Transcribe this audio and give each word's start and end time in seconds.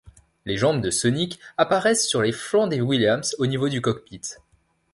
Les 0.45 0.57
jambes 0.57 0.81
de 0.81 0.89
Sonic 0.89 1.37
apparaissent 1.57 2.07
sur 2.07 2.23
les 2.23 2.31
flancs 2.31 2.65
des 2.67 2.81
Williams, 2.81 3.35
au 3.37 3.45
niveau 3.45 3.69
du 3.69 3.81
cockpit. 3.81 4.23